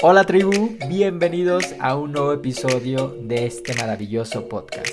[0.00, 4.92] Hola tribu, bienvenidos a un nuevo episodio de este maravilloso podcast,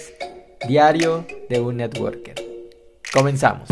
[0.67, 2.33] Diario de un Networker.
[3.13, 3.69] Comenzamos.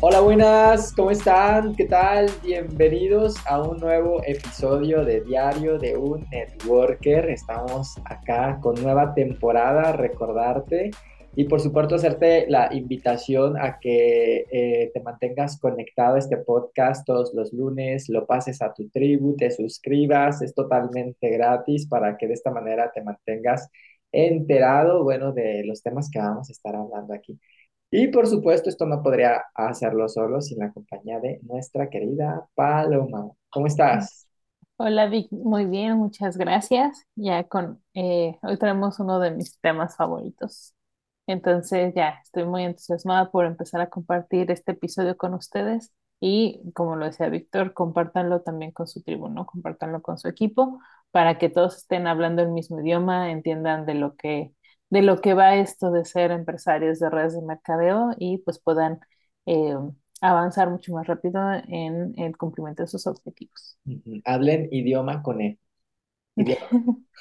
[0.00, 1.74] Hola, buenas, ¿cómo están?
[1.76, 2.30] ¿Qué tal?
[2.42, 7.28] Bienvenidos a un nuevo episodio de Diario de un Networker.
[7.28, 10.90] Estamos acá con nueva temporada, recordarte
[11.38, 17.06] y por supuesto hacerte la invitación a que eh, te mantengas conectado a este podcast
[17.06, 22.26] todos los lunes, lo pases a tu tribu, te suscribas, es totalmente gratis para que
[22.26, 23.68] de esta manera te mantengas
[24.10, 27.38] enterado, bueno, de los temas que vamos a estar hablando aquí.
[27.88, 33.30] Y por supuesto, esto no podría hacerlo solo sin la compañía de nuestra querida Paloma.
[33.48, 34.26] ¿Cómo estás?
[34.76, 37.06] Hola Vic, muy bien, muchas gracias.
[37.14, 40.74] Ya con, eh, hoy tenemos uno de mis temas favoritos.
[41.28, 46.96] Entonces ya estoy muy entusiasmada por empezar a compartir este episodio con ustedes y como
[46.96, 49.44] lo decía Víctor, compártanlo también con su tribu, ¿no?
[49.44, 54.16] Compártanlo con su equipo para que todos estén hablando el mismo idioma, entiendan de lo
[54.16, 54.52] que,
[54.88, 58.98] de lo que va esto de ser empresarios de redes de mercadeo y pues puedan
[59.44, 59.76] eh,
[60.22, 63.78] avanzar mucho más rápido en el cumplimiento de sus objetivos.
[64.24, 65.42] Hablen idioma con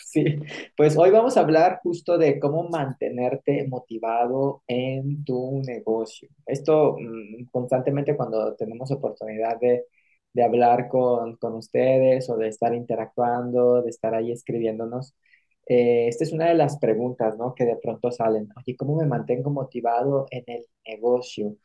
[0.05, 0.23] Sí,
[0.75, 6.29] pues hoy vamos a hablar justo de cómo mantenerte motivado en tu negocio.
[6.45, 9.85] Esto mm, constantemente cuando tenemos oportunidad de,
[10.33, 15.13] de hablar con, con, ustedes o de estar interactuando, de estar ahí escribiéndonos,
[15.69, 17.53] eh, esta es una de las preguntas, ¿no?
[17.55, 18.49] Que de pronto salen.
[18.57, 21.55] Oye, ¿cómo me mantengo motivado en el negocio?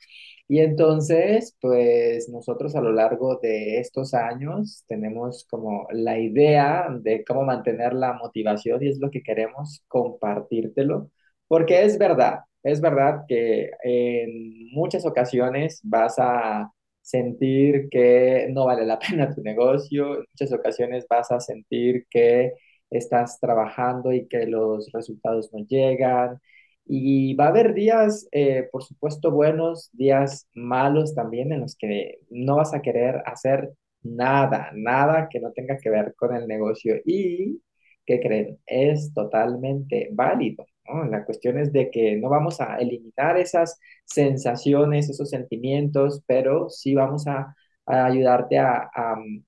[0.48, 7.24] Y entonces, pues nosotros a lo largo de estos años tenemos como la idea de
[7.24, 11.10] cómo mantener la motivación y es lo que queremos compartírtelo,
[11.48, 18.84] porque es verdad, es verdad que en muchas ocasiones vas a sentir que no vale
[18.86, 22.52] la pena tu negocio, en muchas ocasiones vas a sentir que
[22.98, 26.40] estás trabajando y que los resultados no llegan,
[26.84, 32.20] y va a haber días, eh, por supuesto, buenos, días malos también en los que
[32.30, 33.72] no vas a querer hacer
[34.02, 36.96] nada, nada que no tenga que ver con el negocio.
[37.04, 37.62] Y,
[38.04, 38.58] ¿qué creen?
[38.66, 40.66] Es totalmente válido.
[41.10, 46.94] La cuestión es de que no vamos a eliminar esas sensaciones, esos sentimientos, pero sí
[46.94, 47.54] vamos a,
[47.86, 48.90] a ayudarte a,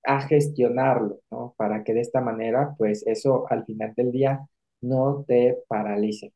[0.04, 1.54] a, gestionarlo, ¿no?
[1.56, 4.46] Para que de esta manera, pues eso al final del día
[4.80, 6.32] no te paralice.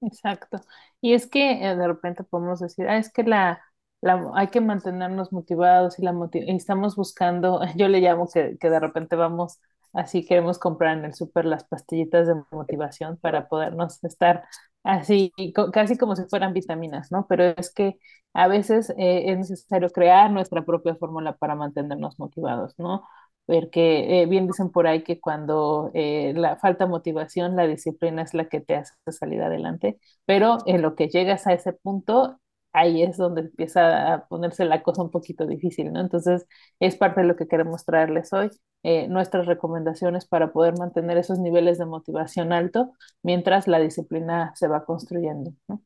[0.00, 0.60] Exacto.
[1.00, 3.62] Y es que eh, de repente podemos decir, ah, es que la,
[4.00, 8.70] la, hay que mantenernos motivados y, la y estamos buscando, yo le llamo que, que
[8.70, 9.60] de repente vamos,
[9.92, 14.44] así queremos comprar en el súper las pastillitas de motivación para podernos estar
[14.84, 15.32] así,
[15.72, 17.26] casi como si fueran vitaminas, ¿no?
[17.28, 17.98] Pero es que
[18.34, 23.04] a veces eh, es necesario crear nuestra propia fórmula para mantenernos motivados, ¿no?
[23.46, 28.32] porque eh, bien dicen por ahí que cuando eh, la falta motivación, la disciplina es
[28.34, 32.40] la que te hace salir adelante, pero en lo que llegas a ese punto,
[32.74, 36.00] ahí es donde empieza a ponerse la cosa un poquito difícil, ¿no?
[36.00, 36.46] Entonces,
[36.80, 38.50] es parte de lo que queremos traerles hoy,
[38.84, 42.92] eh, nuestras recomendaciones para poder mantener esos niveles de motivación alto
[43.22, 45.82] mientras la disciplina se va construyendo, ¿no?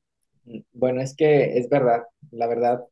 [0.73, 2.85] Bueno, es que es verdad, la verdad,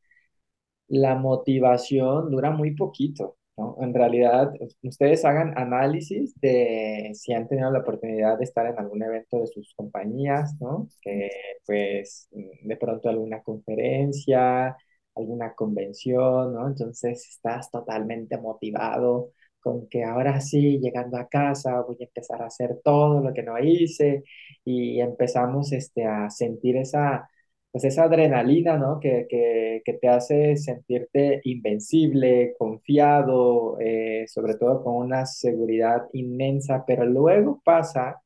[0.88, 3.36] la motivación dura muy poquito.
[3.80, 4.52] En realidad,
[4.82, 9.46] ustedes hagan análisis de si han tenido la oportunidad de estar en algún evento de
[9.46, 10.88] sus compañías, ¿no?
[11.00, 11.30] Que
[11.64, 14.76] pues de pronto alguna conferencia,
[15.14, 16.68] alguna convención, ¿no?
[16.68, 22.46] Entonces estás totalmente motivado con que ahora sí, llegando a casa, voy a empezar a
[22.46, 24.22] hacer todo lo que no hice
[24.64, 27.28] y empezamos este, a sentir esa
[27.76, 28.98] pues esa adrenalina, ¿no?
[29.00, 36.84] Que, que, que te hace sentirte invencible, confiado, eh, sobre todo con una seguridad inmensa,
[36.86, 38.22] pero luego pasa,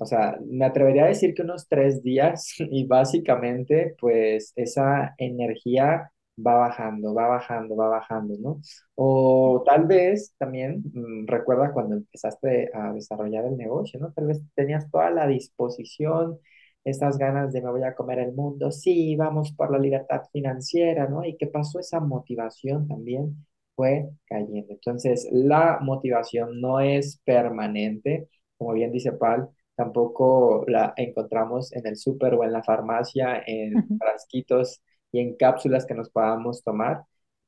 [0.00, 6.10] o sea, me atrevería a decir que unos tres días y básicamente pues esa energía
[6.44, 8.60] va bajando, va bajando, va bajando, ¿no?
[8.94, 14.12] O tal vez también mm, recuerda cuando empezaste a desarrollar el negocio, ¿no?
[14.12, 16.38] Tal vez tenías toda la disposición
[16.84, 21.08] estas ganas de me voy a comer el mundo, sí, vamos por la libertad financiera,
[21.08, 21.24] ¿no?
[21.24, 21.78] ¿Y qué pasó?
[21.78, 23.46] Esa motivación también
[23.76, 24.72] fue cayendo.
[24.72, 31.96] Entonces, la motivación no es permanente, como bien dice Pal, tampoco la encontramos en el
[31.96, 37.04] súper o en la farmacia, en frasquitos y en cápsulas que nos podamos tomar,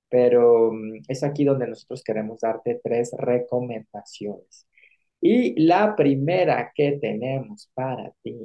[0.08, 4.66] pero mm, es aquí donde nosotros queremos darte tres recomendaciones.
[5.26, 8.36] Y la primera que tenemos para ti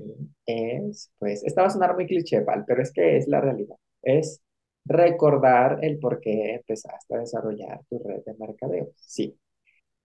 [0.45, 3.75] es, pues, esta va a sonar muy cliché, Val, pero es que es la realidad.
[4.01, 4.41] Es
[4.85, 8.93] recordar el por qué empezaste a desarrollar tu red de mercadeo.
[8.95, 9.37] Sí,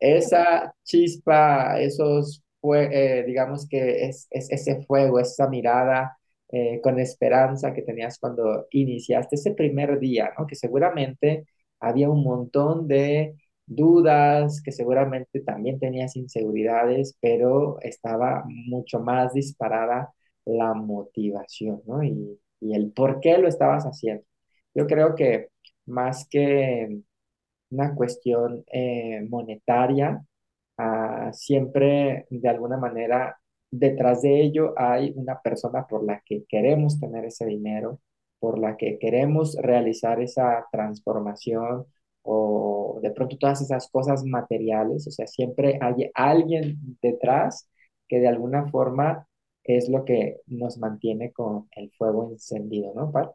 [0.01, 6.19] esa chispa, esos, fue, eh, digamos que es, es, ese fuego, esa mirada
[6.51, 10.47] eh, con esperanza que tenías cuando iniciaste ese primer día, ¿no?
[10.47, 11.47] Que seguramente
[11.81, 13.37] había un montón de
[13.67, 20.13] dudas, que seguramente también tenías inseguridades, pero estaba mucho más disparada
[20.45, 22.03] la motivación, ¿no?
[22.03, 24.25] Y, y el por qué lo estabas haciendo.
[24.75, 25.49] Yo creo que
[25.87, 27.01] más que
[27.71, 30.25] una cuestión eh, monetaria,
[30.79, 33.39] ah, siempre de alguna manera
[33.71, 38.01] detrás de ello hay una persona por la que queremos tener ese dinero,
[38.39, 41.87] por la que queremos realizar esa transformación
[42.25, 47.69] o de pronto todas esas cosas materiales, o sea, siempre hay alguien detrás
[48.09, 49.29] que de alguna forma
[49.65, 53.33] es lo que nos mantiene con el fuego encendido, ¿no, Pat?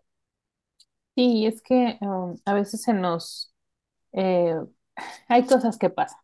[1.15, 3.53] Sí, es que um, a veces se nos...
[4.13, 4.55] eh,
[5.29, 6.19] hay cosas que pasan.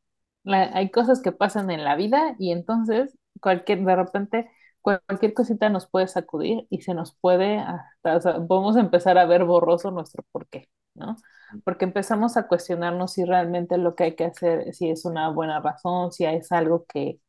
[0.46, 4.52] Hay cosas que pasan en la vida y entonces cualquier, de repente
[4.86, 9.26] cualquier cosita nos puede sacudir y se nos puede, hasta, o sea, podemos empezar a
[9.26, 11.18] ver borroso nuestro porqué, ¿no?
[11.64, 15.60] Porque empezamos a cuestionarnos si realmente lo que hay que hacer, si es una buena
[15.62, 17.20] razón, si es algo que,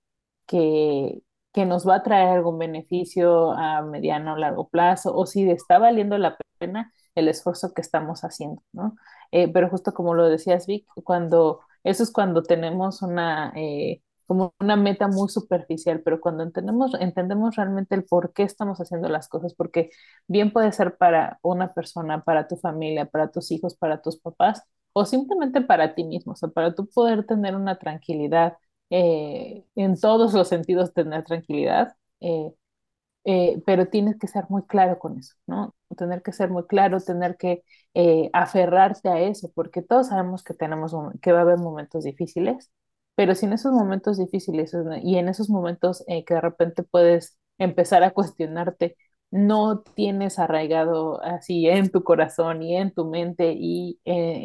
[0.47, 1.23] que,
[1.53, 5.79] que nos va a traer algún beneficio a mediano o largo plazo, o si está
[5.79, 8.97] valiendo la pena el esfuerzo que estamos haciendo, ¿no?
[9.32, 14.55] Eh, pero justo como lo decías, Vic, cuando, eso es cuando tenemos una, eh, como
[14.61, 19.28] una meta muy superficial, pero cuando entendemos, entendemos realmente el por qué estamos haciendo las
[19.28, 19.90] cosas, porque
[20.26, 24.62] bien puede ser para una persona, para tu familia, para tus hijos, para tus papás,
[24.93, 28.56] o simplemente para ti mismo, o para tú poder tener una tranquilidad
[28.90, 32.52] eh, en todos los sentidos tener tranquilidad, eh,
[33.25, 35.75] eh, pero tienes que ser muy claro con eso, ¿no?
[35.96, 37.62] Tener que ser muy claro, tener que
[38.32, 42.70] aferrarte a eso, porque todos sabemos que tenemos que va a haber momentos difíciles,
[43.16, 44.72] pero si en esos momentos difíciles
[45.02, 48.96] y en esos momentos eh, que de repente puedes empezar a cuestionarte,
[49.30, 54.44] no tienes arraigado así en tu corazón y en tu mente y eh,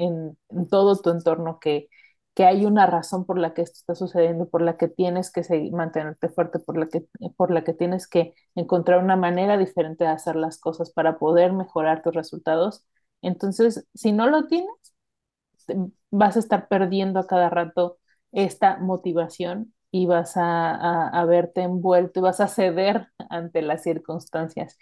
[0.50, 1.90] en, todo tu entorno que
[2.34, 5.44] que hay una razón por la que esto está sucediendo, por la que tienes que
[5.72, 10.12] mantenerte fuerte, por la que, por la que tienes que encontrar una manera diferente de
[10.12, 12.86] hacer las cosas para poder mejorar tus resultados.
[13.22, 14.70] Entonces, si no lo tienes,
[16.10, 18.00] vas a estar perdiendo a cada rato
[18.32, 24.78] esta motivación y vas a, a, verte envuelto y vas a ceder ante las circunstancias.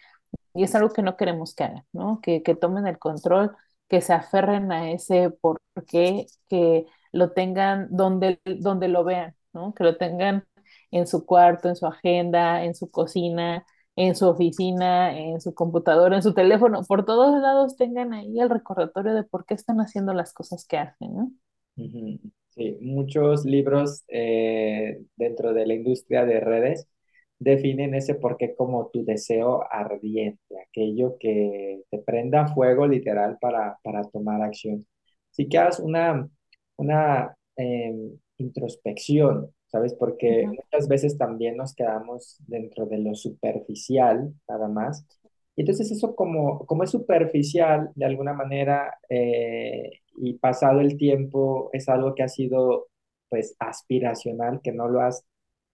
[0.54, 2.20] Y es algo que no queremos que hagan, ¿no?
[2.22, 3.56] Que, que tomen el control,
[3.88, 9.74] que se aferren a ese por qué, que lo tengan donde, donde lo vean, ¿no?
[9.74, 10.46] Que lo tengan
[10.92, 16.16] en su cuarto, en su agenda, en su cocina, en su oficina, en su computadora,
[16.16, 20.14] en su teléfono, por todos lados tengan ahí el recordatorio de por qué están haciendo
[20.14, 21.32] las cosas que hacen, ¿no?
[21.78, 22.32] Ujú.
[22.60, 26.90] Sí, muchos libros eh, dentro de la industria de redes
[27.40, 34.04] definen ese porqué como tu deseo ardiente, aquello que te prenda fuego literal para, para
[34.04, 34.86] tomar acción.
[35.32, 36.30] Así que haz una,
[36.78, 39.94] una em, introspección, ¿sabes?
[39.94, 45.06] Porque muchas veces también nos quedamos dentro de lo superficial, nada más.
[45.60, 51.70] Y entonces eso como, como es superficial, de alguna manera, eh, y pasado el tiempo,
[51.74, 52.88] es algo que ha sido,
[53.30, 55.26] pues, aspiracional, que no lo has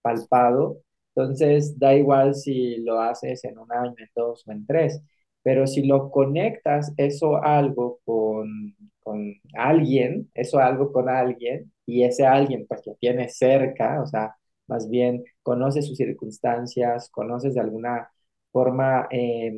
[0.02, 0.80] palpado.
[1.16, 5.02] Entonces, da igual si lo haces en un año, en dos o en tres,
[5.44, 12.26] pero si lo conectas eso algo con, con alguien, eso algo con alguien, y ese
[12.26, 14.36] alguien pues lo tienes cerca, o sea,
[14.68, 18.10] más bien conoces sus circunstancias, conoces de alguna
[18.56, 19.52] forma, eh,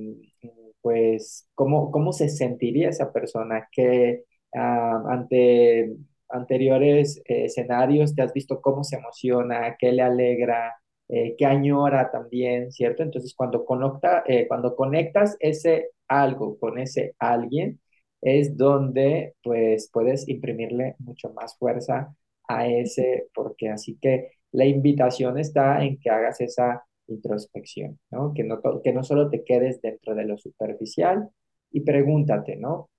[0.82, 4.24] pues, cómo, cómo se sentiría esa persona, que
[4.56, 5.96] ah, ante
[6.30, 10.76] anteriores eh, escenarios te has visto cómo se emociona, qué le alegra,
[11.10, 13.04] eh, qué añora también, ¿cierto?
[13.04, 17.80] Entonces, cuando, conecta, eh, cuando conectas ese algo con ese alguien,
[18.22, 22.16] es donde pues puedes imprimirle mucho más fuerza
[22.48, 28.34] a ese, porque así que la invitación está en que hagas esa introspección, ¿no?
[28.34, 31.30] Que no, que no solo te quedes dentro de lo superficial
[31.72, 32.90] y pregúntate, ¿no?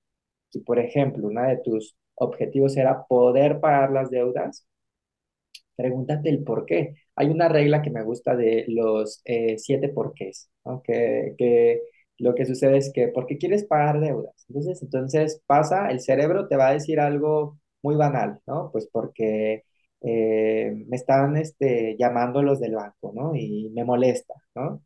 [0.50, 4.67] Si, por ejemplo, uno de tus objetivos era poder pagar las deudas,
[5.77, 6.95] pregúntate el por qué.
[7.17, 10.83] Hay una regla que me gusta de los eh, siete porqués, ¿no?
[10.83, 11.83] Que, que
[12.19, 14.35] lo que sucede es que, ¿por qué quieres pagar deudas?
[14.49, 18.71] Entonces, entonces pasa, el cerebro te va a decir algo muy banal, ¿no?
[18.73, 19.65] Pues porque
[20.02, 23.35] eh, me están este, llamando los del banco, ¿no?
[23.37, 24.83] Y me molesta, ¿no?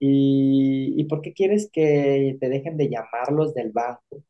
[0.00, 4.22] ¿Y, y por qué quieres que te dejen de llamar los del banco?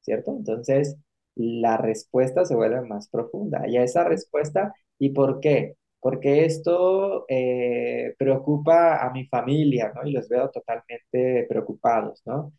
[0.00, 0.32] ¿cierto?
[0.36, 0.96] Entonces,
[1.34, 3.66] la respuesta se vuelve más profunda.
[3.68, 5.76] Y a esa respuesta, ¿y por qué?
[6.00, 10.06] Porque esto eh, preocupa a mi familia, ¿no?
[10.08, 12.52] Y los veo totalmente preocupados, ¿no?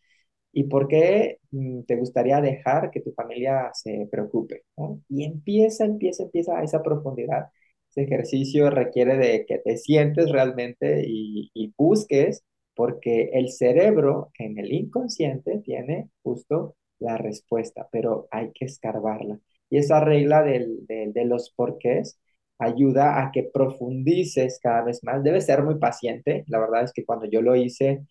[0.54, 4.64] ¿Y por qué mm, te gustaría dejar que tu familia se preocupe?
[4.76, 5.00] ¿no?
[5.08, 7.48] Y empieza, empieza, empieza a esa profundidad.
[7.90, 12.44] Ese ejercicio requiere de que te sientes realmente y, busques,
[12.74, 19.38] porque el cerebro en el inconsciente tiene justo la respuesta, pero hay que escarbarla.
[19.70, 22.18] Y esa regla del, del- de los porqués
[22.58, 25.22] ayuda a que profundices cada vez más.
[25.22, 26.44] Debes ser muy paciente.
[26.48, 28.04] La verdad es que cuando yo lo hice,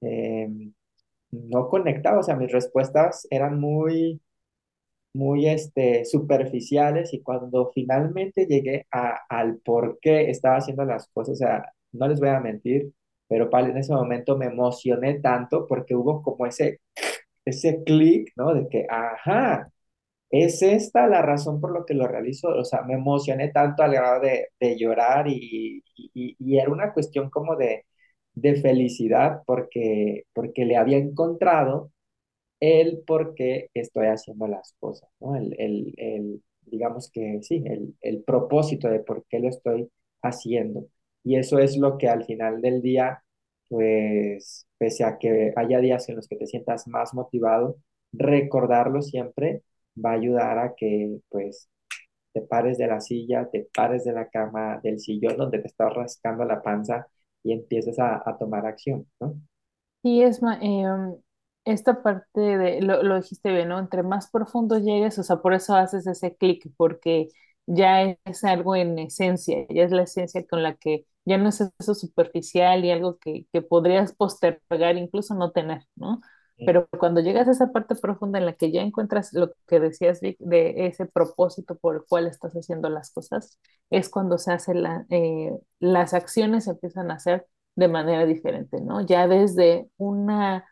[0.00, 0.72] em,
[1.48, 4.20] no conectaba, o sea, mis respuestas eran muy,
[5.14, 11.34] muy este, superficiales y cuando finalmente llegué a, al por qué estaba haciendo las cosas,
[11.34, 12.92] o sea, no les voy a mentir,
[13.28, 16.80] pero en ese momento me emocioné tanto porque hubo como ese,
[17.44, 18.54] ese clic, ¿no?
[18.54, 19.70] De que, ajá,
[20.30, 23.92] es esta la razón por lo que lo realizo, o sea, me emocioné tanto al
[23.94, 25.84] grado de, de llorar y,
[26.38, 27.84] y era una cuestión como de,
[28.36, 31.92] de felicidad porque, porque le había encontrado
[32.60, 35.36] el por qué estoy haciendo las cosas, ¿no?
[35.36, 39.90] El, el, el, digamos que sí, el, el propósito de por qué lo estoy
[40.22, 40.86] haciendo.
[41.24, 43.22] Y eso es lo que al final del día,
[43.68, 47.76] pues, pese a que haya días en los que te sientas más motivado,
[48.12, 49.62] recordarlo siempre
[50.02, 51.68] va a ayudar a que, pues,
[52.32, 55.92] te pares de la silla, te pares de la cama, del sillón donde te estás
[55.94, 57.06] rascando la panza
[57.46, 59.34] y empieces a, tomar acción, ¿no?
[60.02, 61.16] Y es em,
[61.64, 63.78] esta parte de, lo, lo dijiste bien, ¿no?
[63.78, 67.28] Entre más profundo llegues, o sea, por eso haces ese clic, porque
[67.66, 71.60] ya es algo en esencia, ya es la esencia con la que ya no es
[71.78, 76.20] eso superficial y algo que, que podrías postergar, incluso no tener, ¿no?
[76.64, 80.20] Pero cuando llegas a esa parte profunda en la que ya encuentras lo que decías,
[80.20, 83.58] Vic, de ese propósito por el cual estás haciendo las cosas,
[83.90, 87.46] es cuando se hace la, eh, las acciones se empiezan a hacer
[87.76, 89.00] de manera diferente, ¿no?
[89.06, 90.64] Ya desde una,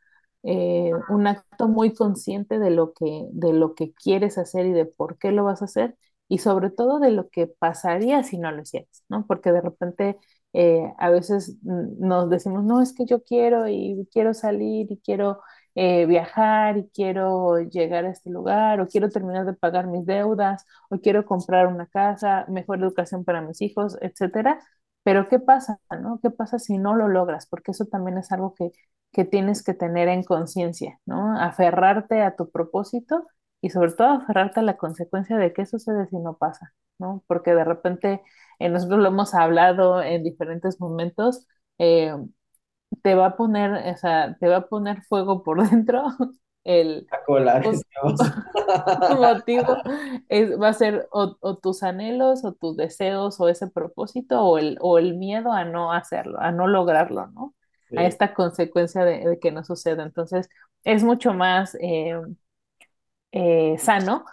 [0.43, 4.87] eh, un acto muy consciente de lo que, de lo que quieres hacer y de
[4.87, 5.97] por qué lo vas a hacer,
[6.29, 9.27] y sobre todo de lo que pasaría si no lo hicieras, ¿no?
[9.27, 10.17] Porque de repente
[10.53, 15.41] eh, a veces nos decimos, no, es que yo quiero y quiero salir y quiero
[15.75, 20.65] eh, viajar y quiero llegar a este lugar o quiero terminar de pagar mis deudas
[20.91, 24.61] o quiero comprar una casa, mejor educación para mis hijos, etcétera
[25.03, 26.19] pero ¿qué pasa, no?
[26.23, 27.47] ¿Qué pasa si no lo logras?
[27.47, 28.73] Porque eso también es algo que,
[29.13, 31.39] que tienes que tener en conciencia, ¿no?
[31.39, 33.27] Aferrarte a tu propósito
[33.61, 37.23] y sobre todo aferrarte a la consecuencia de qué sucede si no pasa, ¿no?
[37.27, 38.23] Porque de repente
[38.59, 41.47] eh, nosotros lo hemos hablado en diferentes momentos,
[41.79, 42.15] eh,
[43.03, 46.05] te va a poner, o sea, te va a poner fuego por dentro
[46.65, 47.83] el, colar, pues,
[49.09, 49.77] tu motivo
[50.29, 54.59] es, va a ser o, o tus anhelos o tus deseos o ese propósito o
[54.59, 57.55] el, o el miedo a no hacerlo, a no lograrlo, ¿no?
[57.97, 60.03] A esta consecuencia de, de que no suceda.
[60.03, 60.49] Entonces,
[60.83, 62.19] es mucho más eh,
[63.33, 64.25] eh, sano,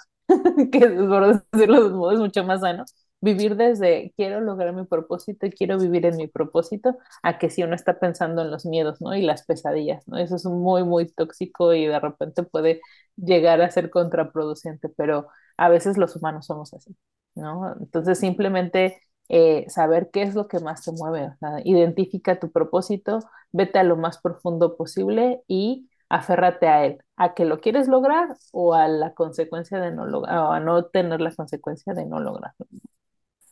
[0.71, 2.85] que por decirlo de un modo, es mucho más sano,
[3.21, 7.63] vivir desde quiero lograr mi propósito y quiero vivir en mi propósito, a que si
[7.63, 9.15] uno está pensando en los miedos, ¿no?
[9.15, 10.17] Y las pesadillas, ¿no?
[10.17, 12.81] Eso es muy, muy tóxico y de repente puede
[13.15, 16.95] llegar a ser contraproducente, pero a veces los humanos somos así,
[17.35, 17.75] ¿no?
[17.79, 18.97] Entonces simplemente
[19.29, 23.19] eh, saber qué es lo que más te mueve, o sea, identifica tu propósito,
[23.51, 28.35] vete a lo más profundo posible y aférrate a él, a que lo quieres lograr
[28.51, 32.19] o a la consecuencia de no lograr, o a no tener la consecuencia de no
[32.19, 32.67] lograrlo.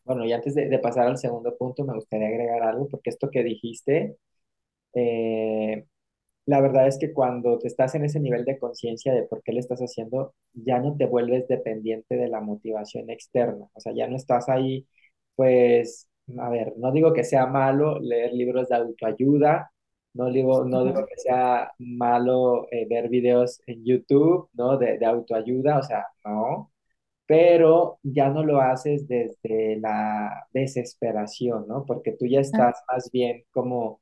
[0.10, 3.30] Bueno, y antes de, de pasar al segundo punto, me gustaría agregar algo, porque esto
[3.32, 4.18] que dijiste,
[4.94, 5.86] eh,
[6.46, 9.54] la verdad es que cuando te estás en ese nivel de conciencia de por qué
[9.54, 13.68] le estás haciendo, ya no te vuelves dependiente de la motivación externa.
[13.74, 14.88] O sea, ya no estás ahí,
[15.36, 19.72] pues, a ver, no digo que sea malo leer libros de autoayuda,
[20.14, 24.78] no digo, no digo que sea malo eh, ver videos en YouTube, ¿no?
[24.78, 26.72] De, de autoayuda, o sea, no
[27.30, 31.86] pero ya no lo haces desde la desesperación, ¿no?
[31.86, 34.02] Porque tú ya Ah, estás más bien como,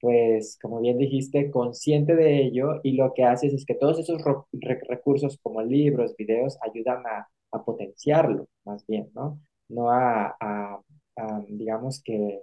[0.00, 4.22] pues, como bien dijiste, consciente de ello y lo que haces es que todos esos
[4.52, 9.40] re- recursos como libros, videos, ayudan a, a potenciarlo, más bien, ¿no?
[9.68, 10.80] No a, a-
[11.16, 12.42] a, digamos que,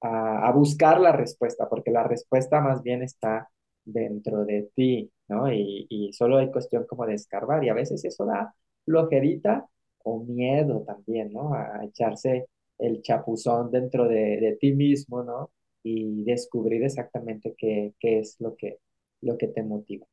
[0.00, 3.50] a, a buscar la respuesta, porque la respuesta más bien está
[3.84, 5.52] dentro de ti, ¿no?
[5.52, 8.54] Y, y solo hay cuestión como de escarbar y a veces eso da
[8.88, 9.68] flojerita
[10.04, 11.54] o miedo también, ¿no?
[11.54, 12.46] A echarse
[12.78, 15.50] el chapuzón dentro de, de ti mismo, ¿no?
[15.82, 18.78] Y descubrir exactamente qué, qué es lo que,
[19.22, 20.06] lo que te motiva.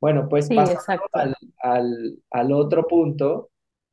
[0.00, 1.04] Bueno, pues Sí, pasando
[1.62, 3.50] al, al otro punto,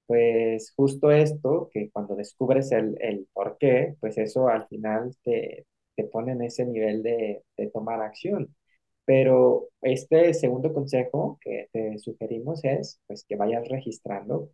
[0.08, 5.68] pues justo esto, que cuando descubres el, el por qué, pues eso al final te,
[5.96, 8.56] te pone en ese nivel de, de tomar acción.
[9.08, 14.52] Pero este segundo consejo que te sugerimos es, pues, que vayas registrando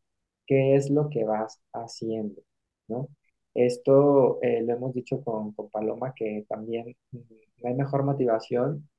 [0.48, 2.41] qué es lo que vas haciendo,
[2.89, 3.10] ¿no?
[3.55, 8.89] Esto eh, lo hemos dicho con, con Paloma, que también no hay mejor motivación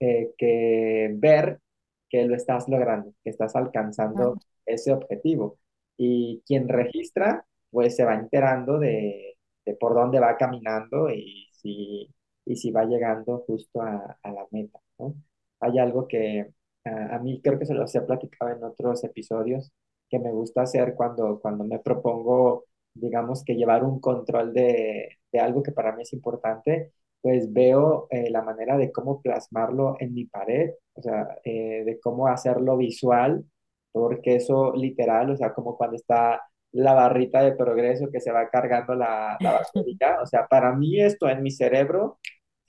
[0.00, 1.60] eh, que ver
[2.08, 5.58] que lo estás logrando, que estás alcanzando ese objetivo.
[5.96, 12.12] Y quien registra, pues se va enterando de, de por dónde va caminando y si,
[12.46, 15.14] y si va llegando justo a, a la meta, ¿no?
[15.60, 16.46] Hay algo que
[16.84, 19.72] a, a mí creo que se los he platicado en otros episodios
[20.08, 22.64] que me gusta hacer cuando, cuando me propongo,
[22.94, 26.92] digamos que llevar un control de, de algo que para mí es importante
[27.22, 32.00] pues veo eh, la manera de cómo plasmarlo en mi pared, o sea, eh, de
[32.00, 33.44] cómo hacerlo visual,
[33.92, 36.40] porque eso literal, o sea, como cuando está
[36.72, 41.00] la barrita de progreso que se va cargando la, la batería, o sea, para mí
[41.00, 42.18] esto en mi cerebro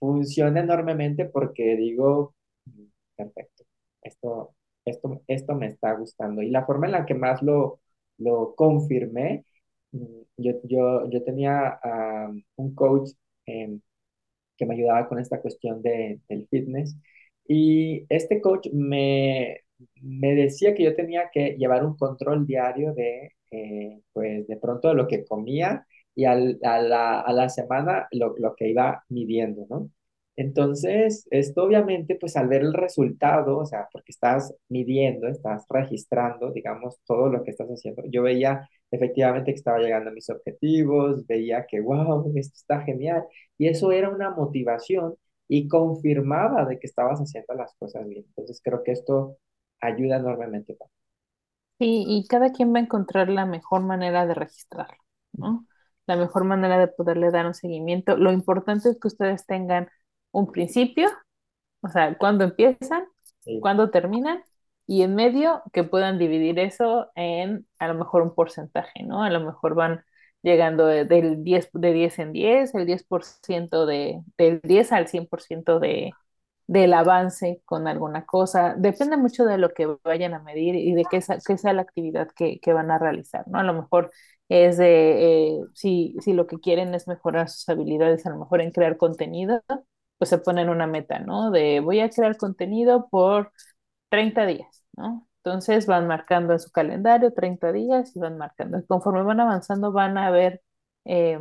[0.01, 2.35] funciona enormemente porque digo,
[2.67, 2.85] "Mm,
[3.17, 3.65] perfecto,
[4.03, 4.55] esto,
[4.85, 6.43] esto, esto me está gustando.
[6.43, 7.81] Y la forma en la que más lo,
[8.19, 9.45] lo confirmé,
[9.93, 10.05] mm,
[10.39, 11.79] yo, yo, yo tenía
[12.57, 13.11] un coach
[13.45, 13.81] em,
[14.57, 16.97] que me ayudaba con esta cuestión de, del fitness.
[17.47, 19.61] Y este coach me,
[20.01, 24.89] me decía que yo tenía que llevar un control diario de, eh, pues, de pronto
[24.89, 29.03] de lo que comía y al, a, la, a la semana lo, lo que iba
[29.09, 29.89] midiendo, ¿no?
[30.37, 36.51] Entonces, esto obviamente, pues al ver el resultado, o sea, porque estás midiendo, estás registrando,
[36.51, 41.27] digamos, todo lo que estás haciendo, yo veía efectivamente que estaba llegando a mis objetivos,
[41.27, 43.23] veía que, wow, esto está genial.
[43.57, 45.15] Y eso era una motivación
[45.47, 48.23] y confirmaba de que estabas haciendo las cosas bien.
[48.29, 49.37] Entonces creo que esto
[49.81, 50.77] ayuda enormemente.
[51.79, 54.97] Sí, y cada quien va a encontrar la mejor manera de registrarlo,
[55.33, 55.65] ¿no?
[56.11, 58.17] La mejor manera de poderle dar un seguimiento.
[58.17, 59.89] Lo importante es que ustedes tengan
[60.31, 61.09] un principio,
[61.81, 63.05] o sea, cuándo empiezan,
[63.41, 64.43] Sí, cuándo terminan,
[64.85, 69.23] y en medio que puedan dividir eso en a lo mejor un porcentaje, ¿no?
[69.23, 70.03] A lo mejor van
[70.43, 75.79] llegando de- del 10 de 10 en 10, el 10% de, del 10 al 100%
[75.79, 76.11] de
[76.67, 78.75] del avance con alguna cosa.
[78.77, 82.29] Depende mucho de lo que vayan a medir y de qué, qué sea la actividad
[82.35, 83.59] que, que, van a realizar, ¿no?
[83.59, 84.11] A lo mejor
[84.51, 88.61] es de, eh, si, si lo que quieren es mejorar sus habilidades, a lo mejor
[88.61, 89.63] en crear contenido,
[90.17, 91.51] pues se ponen una meta, ¿no?
[91.51, 93.51] De voy a crear contenido por
[94.09, 95.27] 30 días, ¿no?
[95.37, 98.83] Entonces van marcando en su calendario 30 días y van marcando.
[98.87, 100.61] Conforme van avanzando van a ver
[101.05, 101.39] eh,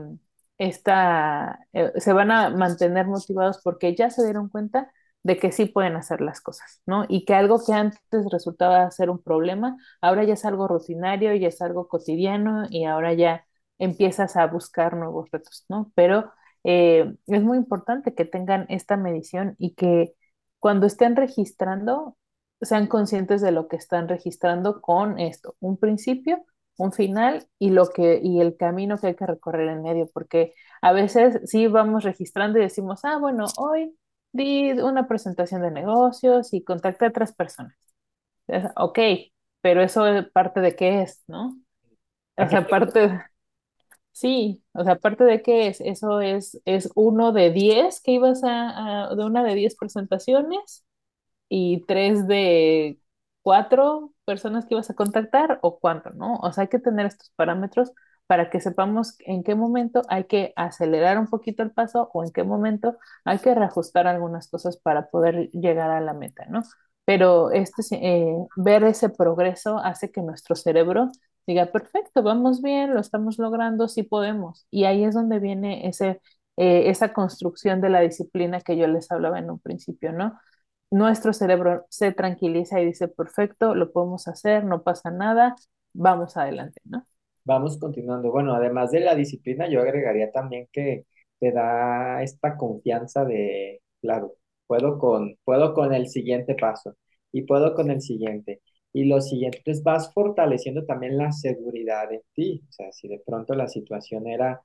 [0.58, 4.92] esta, eh, se van a mantener motivados porque ya se dieron cuenta
[5.22, 7.04] de que sí pueden hacer las cosas, ¿no?
[7.09, 8.00] Y que algo que antes
[8.33, 13.12] resultaba ser un problema, ahora ya es algo rutinario, ya es algo cotidiano y ahora
[13.14, 13.46] ya
[13.78, 15.92] empiezas a buscar nuevos retos, ¿no?
[15.94, 16.33] Pero
[16.64, 20.14] eh, es muy importante que tengan esta medición y que
[20.59, 22.16] cuando estén registrando,
[22.61, 26.44] sean conscientes de lo que están registrando con esto, un principio,
[26.76, 30.54] un final y lo que y el camino que hay que recorrer en medio, porque
[30.83, 33.94] a veces sí vamos registrando y decimos, ah, bueno, hoy
[34.32, 37.76] di una presentación de negocios y contacté a otras personas.
[38.48, 38.98] Es, ok,
[39.62, 41.60] pero eso es parte de qué es, ¿no?
[42.36, 43.20] ¿A O sea, parte,
[44.12, 48.44] sí, o sea, parte de qué es, eso es, es uno de diez que ibas
[48.44, 50.84] a, a- de una de diez presentaciones
[51.48, 53.00] y tres de
[53.42, 56.36] cuatro personas que ibas a contactar o cuánto, ¿no?
[56.36, 57.92] O sea, hay que tener estos parámetros
[58.30, 62.30] para que sepamos en qué momento hay que acelerar un poquito el paso o en
[62.30, 66.62] qué momento hay que reajustar algunas cosas para poder llegar a la meta, ¿no?
[67.04, 71.10] Pero este, eh, ver ese progreso hace que nuestro cerebro
[71.46, 74.64] diga, perfecto, vamos bien, lo estamos logrando, sí podemos.
[74.70, 76.20] Y ahí es donde viene ese,
[76.56, 80.38] eh, esa construcción de la disciplina que yo les hablaba en un principio, ¿no?
[80.92, 85.56] nuestro cerebro se tranquiliza y dice, perfecto, lo podemos hacer, no pasa nada,
[85.92, 87.06] vamos adelante, ¿no?
[87.50, 88.30] Vamos continuando.
[88.30, 91.04] Bueno, además de la disciplina, yo agregaría también que
[91.40, 94.34] te da esta confianza de, claro,
[94.68, 96.96] puedo con, puedo con el siguiente paso
[97.32, 98.60] y puedo con el siguiente.
[98.92, 102.62] Y lo siguiente, entonces vas fortaleciendo también la seguridad en ti.
[102.68, 104.62] O sea, si de pronto la situación era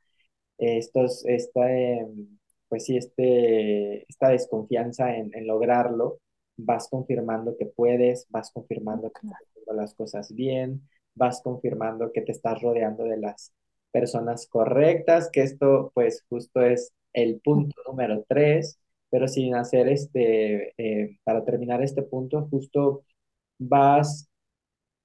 [0.58, 2.38] estos, esta, em,
[2.70, 6.20] pues sí, este, esta desconfianza en, en lograrlo,
[6.58, 12.22] vas confirmando que puedes, vas confirmando que estás haciendo las cosas bien, vas confirmando que
[12.22, 13.54] te estás rodeando de las
[13.92, 20.74] personas correctas, que esto pues justo es el punto número tres, pero sin hacer este,
[20.78, 23.04] eh, para terminar este punto, justo
[23.60, 24.30] vas,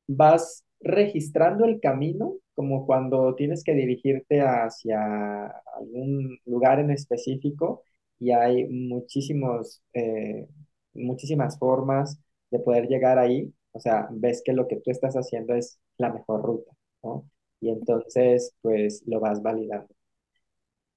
[0.09, 5.46] vas registrando el camino, como cuando tienes que dirigirte hacia
[5.77, 7.83] algún lugar en específico
[8.18, 10.46] y hay muchísimos, eh,
[10.94, 12.18] muchísimas formas
[12.51, 13.53] de poder llegar ahí.
[13.73, 17.29] O sea, ves que lo que tú estás haciendo es la mejor ruta, ¿no?
[17.61, 19.89] Y entonces, pues lo vas validando.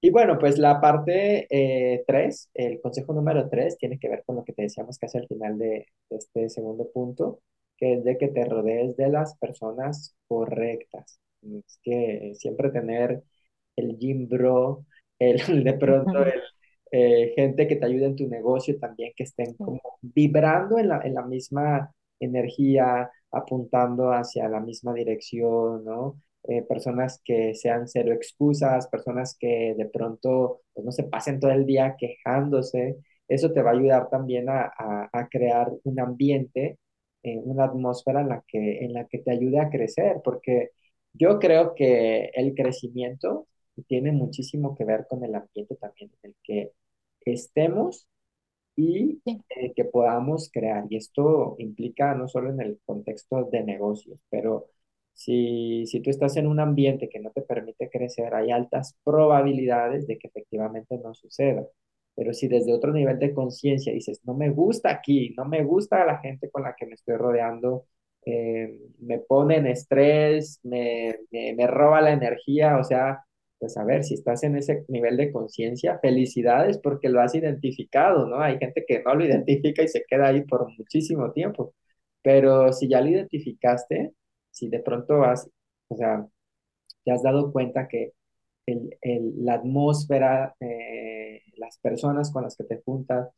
[0.02, 1.48] Y bueno, pues la parte
[2.06, 5.28] 3, el consejo número 3, tiene que ver con lo que te decíamos casi al
[5.28, 7.40] final de, de este segundo punto,
[7.78, 11.20] que es de que te rodees de las personas correctas.
[11.42, 13.24] Es que siempre tener
[13.78, 14.86] el gym bro,
[15.20, 16.34] el, de pronto el,
[16.92, 21.02] eh, gente que te ayude en tu negocio también, que estén como vibrando en la,
[21.04, 26.22] en la misma energía, apuntando hacia la misma dirección, ¿no?
[26.44, 31.52] Eh, personas que sean cero excusas, personas que de pronto pues, no se pasen todo
[31.52, 32.98] el día quejándose.
[33.28, 36.80] Eso te va a ayudar también a, a, crear un ambiente,
[37.24, 40.72] eh, una atmósfera en la que, en la que te ayude a crecer, porque
[41.14, 43.48] yo creo que el crecimiento
[43.88, 46.72] tiene muchísimo que ver con el ambiente también en el que
[47.26, 48.08] estemos
[48.76, 50.86] y eh, que podamos crear.
[50.90, 54.68] Y esto implica no solo en el contexto de negocios, pero
[55.14, 60.08] si, si tú estás en un ambiente que no te permite crecer, hay altas probabilidades
[60.08, 61.66] de que efectivamente no suceda.
[62.16, 66.06] Pero si desde otro nivel de conciencia dices, no me gusta aquí, no me gusta
[66.06, 67.86] la gente con la que me estoy rodeando,
[68.26, 73.24] eh, me pone en estrés, me, me, me roba la energía, o sea,
[73.64, 78.28] pues a ver, si estás en ese nivel de conciencia, felicidades porque lo has identificado,
[78.28, 78.42] ¿no?
[78.42, 81.74] Hay gente que no lo identifica y se queda ahí por muchísimo tiempo,
[82.22, 84.14] pero si ya lo identificaste,
[84.52, 85.50] si de pronto has,
[85.90, 86.28] o sea,
[87.06, 88.14] te has dado cuenta que
[88.68, 93.30] el, el- la atmósfera, eh, las personas con las que te juntas,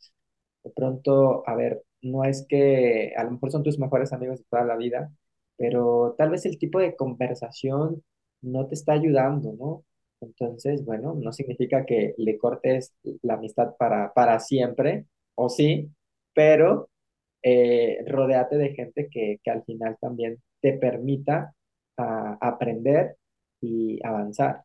[0.64, 4.46] de pronto, a ver, no es que a lo mejor son tus mejores amigos de
[4.50, 5.12] toda la vida,
[5.58, 8.04] pero tal vez el tipo de conversación
[8.42, 9.86] no te está ayudando, ¿no?
[10.22, 15.92] Entonces, bueno, no significa que le cortes la amistad para, para siempre, o sí,
[16.34, 16.90] pero
[17.44, 21.54] eh, rodéate de gente que, que al final también te permita
[21.98, 23.18] ah, aprender
[23.62, 24.64] y avanzar.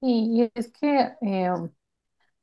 [0.00, 1.48] Y, es que eh,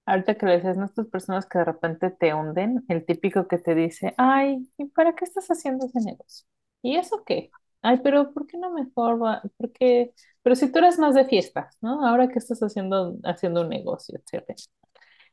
[0.06, 0.86] ahorita que lo dices, ¿no?
[0.86, 5.15] Estas personas que de repente te hunden, el típico que te dice, ay, ¿y para
[5.15, 6.48] qué estás haciendo ese negocio?
[6.82, 7.52] ¿Y eso qué?
[7.82, 9.41] Ay, pero ¿por qué no mejor va?
[9.58, 10.13] Porque,
[10.45, 12.05] pero si tú eres más de fiesta, ¿no?
[12.08, 14.55] Ahora que estás haciendo, haciendo un negocio, etcétera.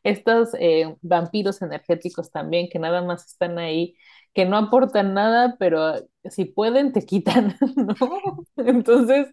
[0.03, 3.94] Estos eh, vampiros energéticos también, que nada más están ahí,
[4.33, 8.46] que no aportan nada, pero si pueden, te quitan, ¿no?
[8.57, 9.29] Entonces,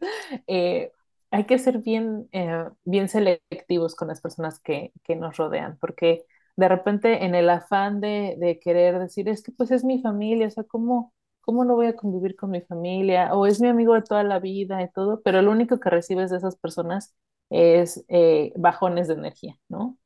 [0.47, 0.91] eh,
[1.31, 6.25] hay que ser bien, eh, bien selectivos con las personas que, que nos rodean, porque
[6.57, 10.47] de repente en el afán de, de querer decir, es que pues es mi familia,
[10.47, 11.13] o sea, ¿cómo,
[11.49, 13.33] cómo no voy a convivir con mi familia?
[13.35, 16.29] O es mi amigo de toda la vida y todo, pero lo único que recibes
[16.31, 17.15] de esas personas
[17.49, 19.97] es eh, bajones de energía, ¿no?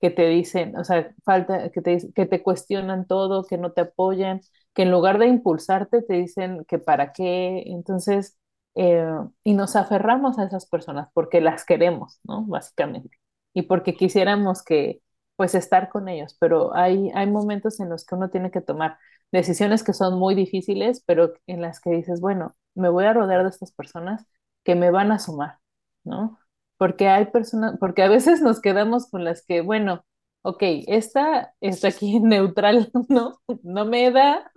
[0.00, 3.82] que te dicen, o sea, falta, que te, que te cuestionan todo, que no te
[3.82, 4.40] apoyan,
[4.74, 8.38] que en lugar de impulsarte te dicen que para qué, entonces,
[8.76, 9.06] eh,
[9.44, 12.44] y nos aferramos a esas personas porque las queremos, ¿no?
[12.46, 13.18] Básicamente,
[13.54, 15.02] y porque quisiéramos que,
[15.40, 18.98] pues, estar con ellos, pero hay, hay momentos en los que uno tiene que tomar
[19.32, 23.42] decisiones que son muy difíciles, pero en las que dices, bueno, me voy a rodear
[23.42, 24.26] de estas personas
[24.64, 25.58] que me van a sumar,
[26.04, 26.38] ¿no?
[26.76, 30.04] porque hay personas, porque a veces nos quedamos con las que, bueno,
[30.42, 33.38] ok, esta está aquí neutral, ¿no?
[33.62, 34.50] No me da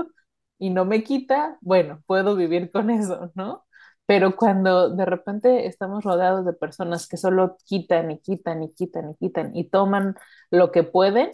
[0.59, 3.62] y no me quita, bueno, puedo vivir con eso, ¿no?
[4.05, 9.11] Pero cuando de repente estamos rodeados de personas que solo quitan y quitan y quitan
[9.11, 10.15] y quitan y toman
[10.51, 11.31] lo que pueden,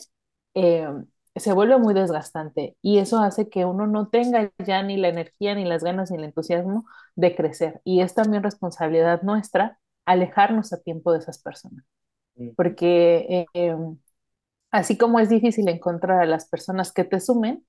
[0.55, 0.87] eh,
[1.35, 5.55] se vuelve muy desgastante y eso hace que uno no tenga ya ni la energía,
[5.55, 7.81] ni las ganas, ni el entusiasmo de crecer.
[7.83, 11.85] Y es también responsabilidad nuestra alejarnos a tiempo de esas personas,
[12.55, 13.75] porque eh,
[14.71, 17.65] así como es difícil encontrar a las personas que te sumen,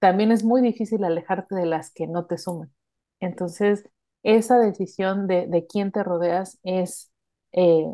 [0.00, 2.72] también es muy difícil alejarte de las que no te sumen.
[3.20, 3.88] Entonces,
[4.22, 7.12] esa decisión de, de quién te rodeas es,
[7.52, 7.84] eh,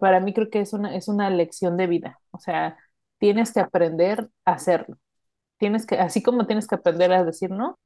[0.00, 2.20] para mí creo que es una, es una lección de vida.
[2.30, 2.78] O sea,
[3.18, 4.96] tienes que aprender a hacerlo.
[5.58, 7.78] Tienes que, así como tienes que aprender a decir no,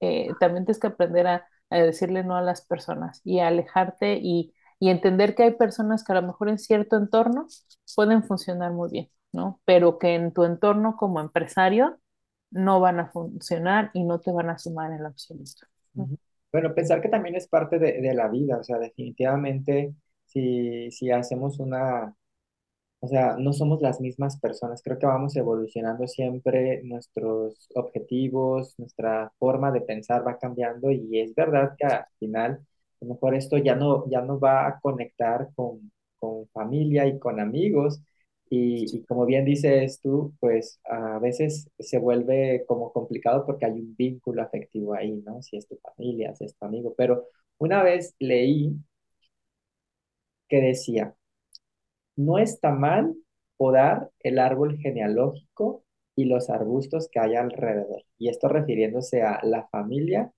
[0.00, 4.18] eh, también tienes que aprender a, a, decirle no a las personas y a alejarte
[4.22, 7.46] y, y, entender que hay personas que a lo mejor en cierto entorno
[7.94, 9.60] pueden funcionar muy bien, ¿no?
[9.64, 11.98] Pero que en tu entorno como empresario
[12.50, 15.66] no van a funcionar y no te van a sumar en lo absoluto.
[15.96, 16.18] ujú.
[16.52, 19.94] Bueno, pensar que también es parte de, de la vida, o sea, definitivamente,
[20.26, 22.14] si, si hacemos una
[23.00, 24.82] O sea, no somos las mismas personas.
[24.82, 31.34] Creo que vamos evolucionando siempre, nuestros objetivos, nuestra forma de pensar va cambiando y es
[31.34, 32.52] verdad que al final,
[33.02, 37.18] a lo mejor esto ya no, ya no va a conectar con, con familia y
[37.18, 38.02] con amigos.
[38.50, 43.72] Y, y como bien dices tú, pues a veces se vuelve como complicado porque hay
[43.72, 45.42] un vínculo afectivo ahí, ¿no?
[45.42, 46.94] Si es tu familia, si es tu amigo.
[46.96, 47.26] Pero
[47.58, 48.76] una vez leí
[50.48, 51.14] que decía,
[52.16, 53.14] no está mal
[53.56, 58.02] podar el árbol genealógico y los arbustos que hay alrededor.
[58.18, 60.32] Y esto refiriéndose a la familia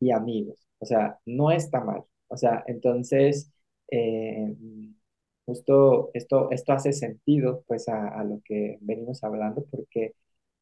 [0.00, 0.58] y amigos.
[0.78, 2.04] O sea, no está mal.
[2.28, 3.52] O sea, entonces,
[3.90, 4.54] eh,
[5.50, 10.14] justo esto, esto hace sentido pues a, a lo que venimos hablando porque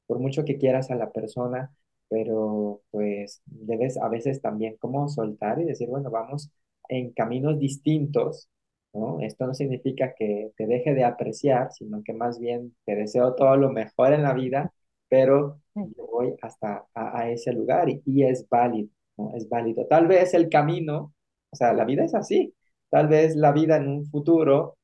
[0.07, 1.72] por mucho que quieras a la persona,
[2.09, 6.51] pero pues debes a veces también como soltar y decir, bueno, vamos
[6.88, 8.48] en caminos distintos,
[8.94, 9.20] ¿no?
[9.20, 13.57] Esto no significa que te deje de apreciar, sino que más bien te deseo todo
[13.57, 14.72] lo mejor en la vida,
[15.09, 15.61] pero
[15.96, 19.33] yo voy hasta a, a ese lugar y, y es válido, ¿no?
[19.37, 19.87] Es válido.
[19.87, 21.14] Tal vez el camino,
[21.51, 22.55] o sea, la vida es así,
[22.90, 24.78] tal vez la vida en un futuro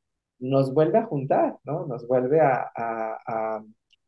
[0.50, 1.86] nos vuelve a juntar, ¿no?
[1.86, 3.64] Nos vuelve a, a,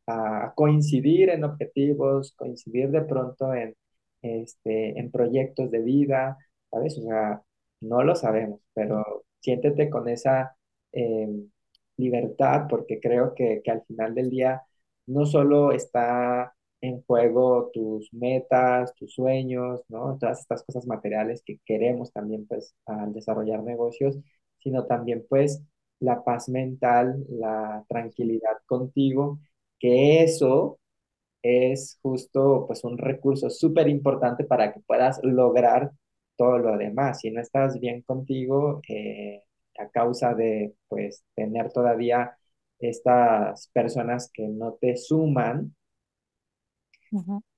[0.07, 3.75] a coincidir en objetivos, coincidir de pronto en,
[4.21, 6.37] este, en proyectos de vida,
[6.71, 6.97] ¿sabes?
[6.99, 7.41] O sea,
[7.81, 9.03] no lo sabemos, pero
[9.41, 10.55] siéntete con esa
[10.91, 11.27] eh,
[11.97, 14.61] libertad porque creo que, que al final del día
[15.07, 20.17] no solo está en juego tus metas, tus sueños, ¿no?
[20.19, 24.17] Todas estas cosas materiales que queremos también, pues, al desarrollar negocios,
[24.59, 25.63] sino también, pues,
[25.99, 29.39] la paz mental, la tranquilidad contigo
[29.79, 30.79] que eso
[31.41, 35.91] es justo pues un recurso súper importante para que puedas lograr
[36.37, 37.19] todo lo demás.
[37.21, 39.43] Si no estás bien contigo, eh,
[39.79, 42.37] a causa de pues tener todavía
[42.79, 45.75] estas personas que no te suman,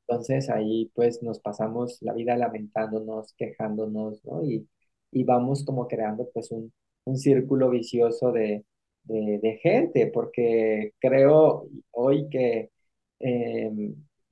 [0.08, 4.43] entonces ahí pues nos pasamos la vida lamentándonos, quejándonos, ¿no?
[4.43, 4.67] Y,
[5.12, 6.73] y vamos como creando pues un,
[7.10, 8.65] un círculo vicioso de,
[9.04, 12.72] de, de gente, porque creo hoy que
[13.19, 13.72] eh,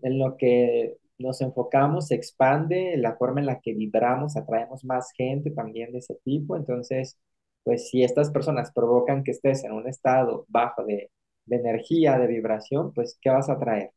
[0.01, 5.11] en lo que nos enfocamos se expande, la forma en la que vibramos, atraemos más
[5.13, 7.17] gente también de ese tipo, entonces
[7.63, 11.11] pues si estas personas provocan que estés en un estado bajo de,
[11.45, 13.91] de energía, de vibración, pues ¿qué vas a traer?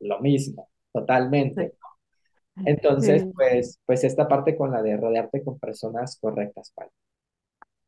[0.00, 1.74] Lo mismo, totalmente.
[2.64, 6.90] Entonces, pues, pues esta parte con la de rodearte con personas correctas, ¿vale?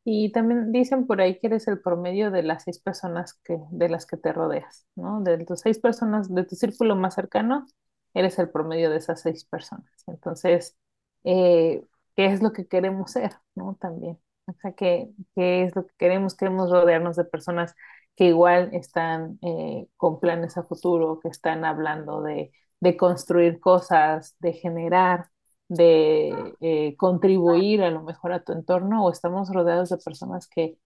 [0.08, 3.88] Y también dicen por ahí que eres el promedio de las seis personas que, de
[3.88, 5.20] las que te rodeas, ¿no?
[5.22, 7.66] De tus seis personas, de tu círculo más cercano,
[8.14, 9.90] eres el promedio de esas seis personas.
[10.06, 10.76] Entonces,
[11.24, 11.82] eh,
[12.14, 13.76] ¿qué es lo que queremos ser, ¿no?
[13.80, 14.18] También.
[14.46, 16.36] O sea, ¿qué, qué es lo que queremos?
[16.36, 17.74] Queremos rodearnos de personas
[18.14, 24.36] que igual están eh, con planes a futuro, que están hablando de, de construir cosas,
[24.38, 25.30] de generar
[25.68, 30.78] de eh, contribuir a lo mejor a tu entorno o estamos rodeados de personas que,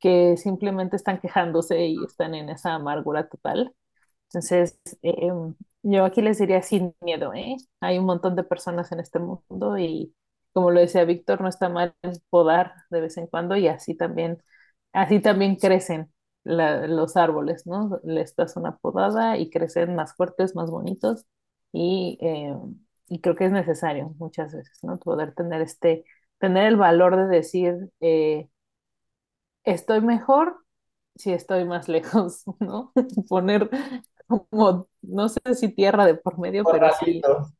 [0.00, 3.74] que simplemente están quejándose y están en esa amargura total.
[4.28, 5.30] Entonces, eh,
[5.82, 7.56] yo aquí les diría sin miedo, ¿eh?
[7.80, 10.14] Hay un montón de personas en este mundo y
[10.52, 11.94] como lo decía Víctor, no está mal
[12.30, 14.42] podar de vez en cuando y así también,
[14.92, 16.12] así también crecen
[16.44, 18.00] la- los árboles, ¿no?
[18.04, 21.26] Les das una podada y crecen más fuertes, más bonitos
[21.72, 22.54] y, eh,
[23.10, 24.98] y creo que es necesario muchas veces, ¿no?
[25.00, 26.04] Poder tener este,
[26.38, 28.48] tener el valor de decir, eh,
[29.64, 30.56] estoy mejor
[31.16, 32.92] si estoy más lejos, ¿no?
[33.28, 33.70] Poner
[34.26, 37.52] como, no sé si tierra de por medio, pero sí Corralito.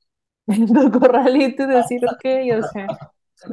[0.47, 2.25] tu corralito y decir, ok,
[2.59, 2.87] o sea,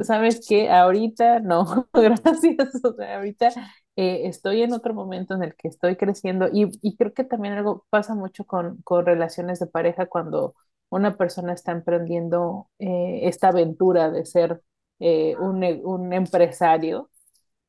[0.04, 3.48] sabes que ahorita no, gracias, o sea, ahorita
[3.96, 7.54] eh, estoy en otro momento en el que estoy creciendo y, y creo que también
[7.54, 10.54] algo pasa mucho con, con relaciones de pareja cuando
[10.90, 14.62] una persona está emprendiendo eh, esta aventura de ser
[15.00, 17.10] eh, un, e- un empresario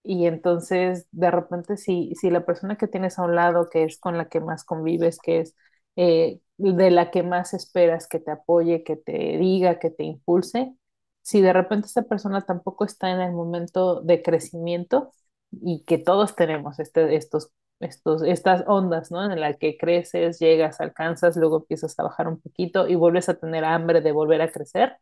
[0.03, 3.99] y entonces, de repente, si, si la persona que tienes a un lado, que es
[3.99, 5.55] con la que más convives, que es
[5.95, 10.73] eh, de la que más esperas que te apoye, que te diga, que te impulse,
[11.21, 15.11] si de repente esa persona tampoco está en el momento de crecimiento
[15.51, 19.31] y que todos tenemos este, estos, estos, estas ondas, ¿no?
[19.31, 23.35] En la que creces, llegas, alcanzas, luego empiezas a bajar un poquito y vuelves a
[23.39, 24.97] tener hambre de volver a crecer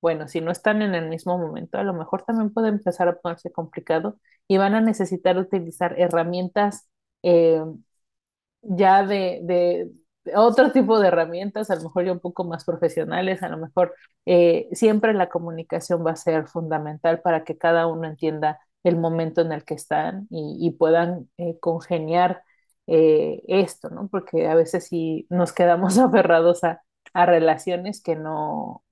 [0.00, 3.18] bueno, si no están en el mismo momento, a lo mejor también puede empezar a
[3.20, 6.88] ponerse complicado y van a necesitar utilizar herramientas
[7.22, 7.60] eh,
[8.62, 9.90] ya de, de-
[10.36, 13.94] otro tipo de herramientas, a lo mejor ya un poco más profesionales, a lo mejor
[14.26, 19.40] eh, siempre la comunicación va a ser fundamental para que cada uno entienda el momento
[19.42, 22.42] en el que están y, puedan eh, congeniar
[22.86, 24.08] eh, esto, ¿no?
[24.08, 26.82] Porque a veces sí nos quedamos aferrados a,
[27.14, 28.84] a relaciones que no,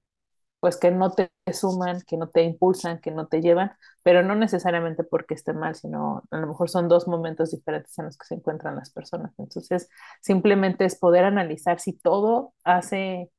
[0.61, 4.35] pues que no te suman, que no te impulsan, que no te llevan, pero no
[4.35, 8.27] necesariamente porque esté mal, sino a lo mejor son dos momentos diferentes en los que
[8.27, 9.33] se encuentran las personas.
[9.39, 9.89] Entonces,
[10.23, 13.31] simplemente es poder analizar si todo hace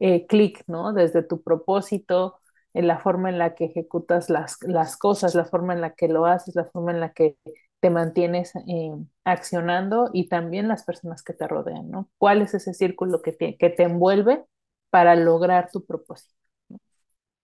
[0.00, 0.92] eh, clic, ¿no?
[0.92, 2.38] Desde tu propósito,
[2.74, 6.08] en la forma en la que ejecutas las, las cosas, la forma en la que
[6.08, 7.36] lo haces, la forma en la que
[7.80, 8.92] te mantienes eh,
[9.24, 12.10] accionando y también las personas que te rodean, ¿no?
[12.18, 14.44] ¿Cuál es ese círculo que te, que te envuelve
[14.90, 16.34] para lograr tu propósito?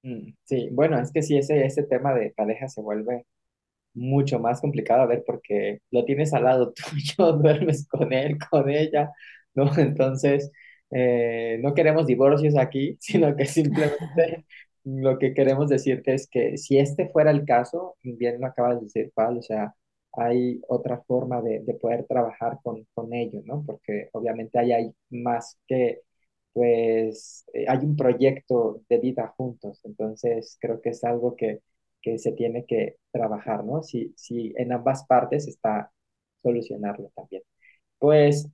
[0.03, 3.27] Mm, Sí, bueno, es que sí, ese, ese tema de pareja se vuelve
[3.95, 6.73] mucho más complicado a ver porque lo tienes al lado
[7.17, 9.12] tuyo, duermes con él, con ella,
[9.55, 9.67] ¿no?
[9.79, 10.53] Entonces,
[10.91, 14.47] eh, no queremos divorcios aquí, sino que simplemente
[14.87, 18.87] lo que queremos decirte es que si este fuera el caso, bien lo acabas de
[18.87, 19.75] decir, Pablo, o sea,
[20.14, 23.64] hay otra forma de, de poder trabajar con, con ello, ¿no?
[23.66, 26.03] Porque obviamente ahí hay más que,
[26.55, 31.61] pues, eh, hay un proyecto de vida juntos, entonces creo que es algo que
[32.03, 33.83] que se tiene que trabajar, ¿no?
[33.83, 35.90] Si, si en ambas partes está
[36.42, 37.42] solucionarlo también.
[37.99, 38.49] Pues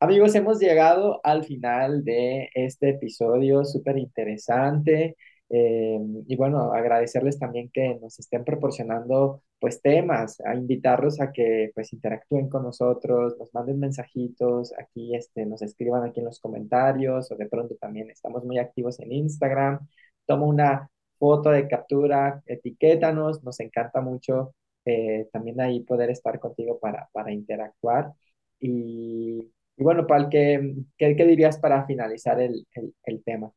[0.00, 5.16] Amigos, hemos llegado al final de este episodio súper interesante.
[5.50, 11.70] Eh, y bueno, agradecerles también que nos estén proporcionando pues temas, a invitarlos a que
[11.74, 17.30] pues interactúen con nosotros, nos manden mensajitos, aquí este, nos escriban aquí en los comentarios
[17.32, 19.80] o de pronto también estamos muy activos en Instagram.
[20.26, 26.78] Toma una foto de captura, etiquétanos, nos encanta mucho eh, también ahí poder estar contigo
[26.78, 28.12] para, para interactuar.
[28.60, 33.52] Y y bueno, Pal, ¿qué, qué, dirías para finalizar el, el, el tema?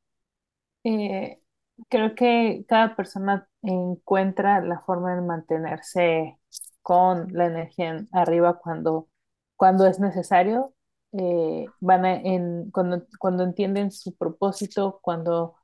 [0.84, 1.40] Eh,
[1.90, 6.38] creo que cada persona encuentra la forma de mantenerse
[6.82, 9.08] con la energía en- arriba cuando,
[9.56, 10.74] cuando es necesario.
[11.14, 15.56] Eh, van a- en, cuando, cuando entienden su propósito, cuando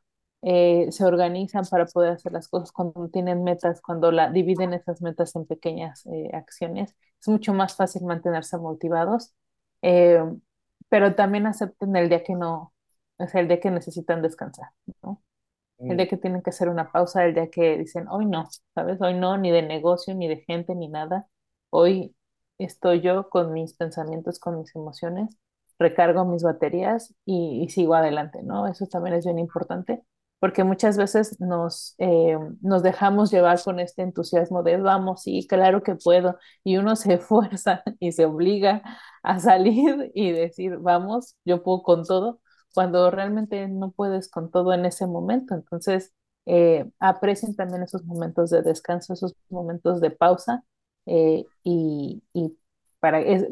[0.41, 5.01] eh, se organizan para poder hacer las cosas, cuando tienen metas, cuando la, dividen esas
[5.01, 9.33] metas en pequeñas eh, acciones, es mucho más fácil mantenerse motivados.
[9.81, 10.21] Eh,
[10.89, 12.73] pero también acepten el día que no,
[13.17, 14.69] o sea, el día que necesitan descansar,
[15.03, 15.21] ¿no?
[15.87, 18.45] El Mm, día que tienen que hacer una pausa, el día que dicen, hoy no,
[18.75, 19.01] ¿sabes?
[19.01, 21.27] Hoy no, ni de negocio, ni de gente, ni nada.
[21.69, 22.15] Hoy
[22.57, 25.37] estoy yo con mis pensamientos, con mis emociones,
[25.79, 28.67] recargo mis baterías y, y sigo adelante, ¿no?
[28.67, 30.03] Eso también es bien importante,
[30.39, 35.83] porque muchas veces nos, eh, nos dejamos llevar con este entusiasmo de, vamos, sí, claro
[35.83, 38.83] que puedo, y uno se esfuerza y se obliga
[39.23, 42.39] a salir y decir, vamos, yo puedo con todo
[42.73, 45.55] cuando realmente no puedes con todo en ese momento.
[45.55, 46.13] Entonces,
[46.45, 50.63] eh, aprecien también esos momentos de descanso, esos momentos de pausa
[51.05, 52.57] eh, y, y
[52.99, 53.43] para, es,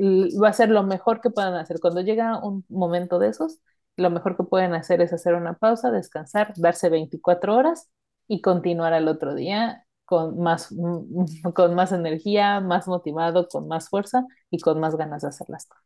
[0.42, 1.80] va a ser lo mejor que puedan hacer.
[1.80, 3.60] Cuando llega un momento de esos,
[3.98, 7.90] lo mejor que pueden hacer es hacer una pausa, descansar, darse 24 horas
[8.28, 10.70] y continuar al otro día con más,
[11.56, 15.66] con más energía, más motivado, con más fuerza y con más ganas de hacer las
[15.68, 15.84] cosas.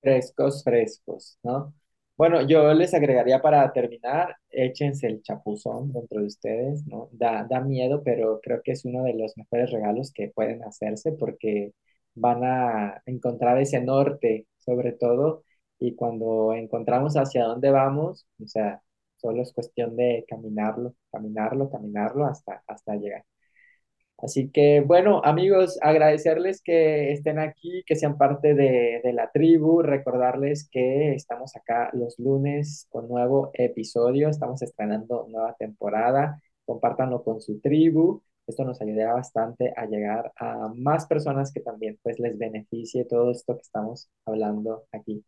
[0.00, 1.74] Frescos, frescos, ¿no?
[2.22, 7.08] Bueno, yo les agregaría para terminar, échense el chapuzón dentro de ustedes, ¿no?
[7.10, 11.10] Da, da miedo, pero creo que es uno de los mejores regalos que pueden hacerse
[11.12, 11.72] porque
[12.14, 15.42] van a encontrar ese norte, sobre todo,
[15.80, 18.80] y cuando encontramos hacia dónde vamos, o sea,
[19.16, 23.24] solo es cuestión de caminarlo, caminarlo, caminarlo hasta, hasta llegar.
[24.22, 29.82] Así que bueno, amigos, agradecerles que estén aquí, que sean parte de, de la tribu,
[29.82, 37.40] recordarles que estamos acá los lunes con nuevo episodio, estamos estrenando nueva temporada, compártanlo con
[37.40, 42.38] su tribu, esto nos ayudará bastante a llegar a más personas que también pues les
[42.38, 45.24] beneficie todo esto que estamos hablando aquí.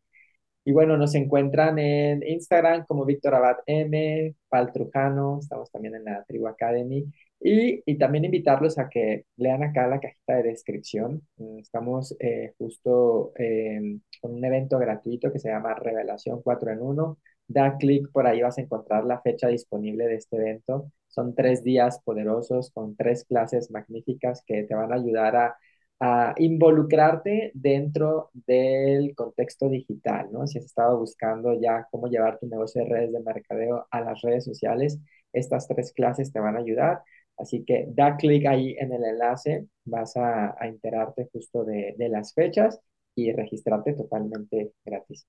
[0.65, 6.05] Y bueno, nos encuentran en Instagram como Víctor Abad M, Pal Trujano, estamos también en
[6.05, 7.05] la Tribu Academy.
[7.41, 11.23] Y, y también invitarlos a que lean acá la cajita de descripción.
[11.37, 16.81] Mm, Estamos eh, justo eh, con un evento gratuito que se llama Revelación 4 en
[16.83, 20.91] uno Da clic por ahí, vas a encontrar la fecha disponible de este evento.
[21.09, 25.57] Son tres días poderosos con tres clases magníficas que te van a ayudar a
[26.01, 30.47] a involucrarte dentro del contexto digital, ¿no?
[30.47, 34.21] Si has estado buscando ya cómo llevar tu negocio de redes de mercadeo a las
[34.23, 34.99] redes sociales,
[35.33, 37.03] estas tres clases te van a ayudar.
[37.37, 42.09] Así que da clic ahí en el enlace, vas a, a enterarte justo de, de
[42.09, 42.81] las fechas
[43.15, 45.27] y registrarte totalmente gratis.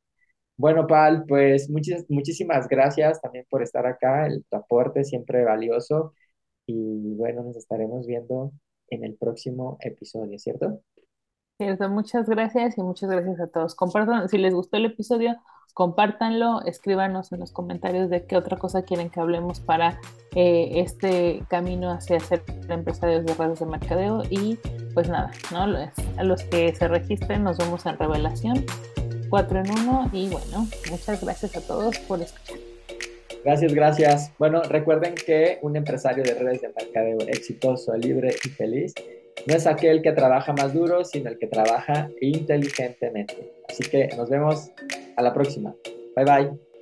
[0.57, 1.69] Bueno, Pal, pues
[2.09, 6.13] muchísimas gracias también por estar acá, el, tu aporte siempre valioso
[6.67, 8.51] y bueno, nos estaremos viendo
[8.89, 10.81] en el próximo episodio, ¿cierto?
[11.57, 13.75] Cierto, muchas gracias y muchas gracias a todos.
[13.75, 15.37] Compartan, si les gustó el episodio,
[15.73, 19.97] compártanlo, escríbanos en los comentarios de qué otra cosa quieren que hablemos para
[20.35, 24.59] eh, este camino hacia ser empresarios de redes de mercadeo y
[24.93, 25.61] pues nada, ¿no?
[26.17, 28.65] A los que se registren nos vemos en Revelación
[29.29, 32.57] 4 en 1 y bueno, muchas gracias a todos por escuchar.
[33.45, 34.33] Gracias, gracias.
[34.39, 38.93] Bueno, recuerden que un empresario de redes de mercadeo exitoso, libre y feliz
[39.47, 43.53] no es aquel que trabaja más duro, sino el que trabaja inteligentemente.
[43.69, 44.71] Así que nos vemos
[45.15, 45.75] a la próxima.
[46.15, 46.74] Bye bye.